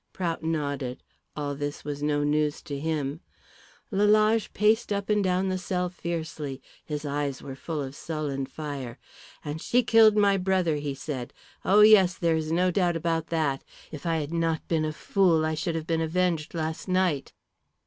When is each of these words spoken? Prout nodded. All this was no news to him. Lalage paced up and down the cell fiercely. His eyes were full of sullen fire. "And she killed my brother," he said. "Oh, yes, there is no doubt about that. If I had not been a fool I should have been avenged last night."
Prout 0.13 0.41
nodded. 0.41 1.03
All 1.35 1.53
this 1.53 1.85
was 1.85 2.01
no 2.01 2.23
news 2.23 2.63
to 2.63 2.79
him. 2.79 3.19
Lalage 3.91 4.51
paced 4.51 4.91
up 4.91 5.11
and 5.11 5.23
down 5.23 5.49
the 5.49 5.59
cell 5.59 5.89
fiercely. 5.89 6.59
His 6.83 7.05
eyes 7.05 7.43
were 7.43 7.53
full 7.53 7.83
of 7.83 7.95
sullen 7.95 8.47
fire. 8.47 8.97
"And 9.45 9.61
she 9.61 9.83
killed 9.83 10.17
my 10.17 10.37
brother," 10.37 10.77
he 10.77 10.95
said. 10.95 11.33
"Oh, 11.63 11.81
yes, 11.81 12.17
there 12.17 12.35
is 12.35 12.51
no 12.51 12.71
doubt 12.71 12.95
about 12.95 13.27
that. 13.27 13.63
If 13.91 14.07
I 14.07 14.17
had 14.17 14.33
not 14.33 14.67
been 14.67 14.85
a 14.85 14.91
fool 14.91 15.45
I 15.45 15.53
should 15.53 15.75
have 15.75 15.85
been 15.85 16.01
avenged 16.01 16.55
last 16.55 16.87
night." 16.87 17.33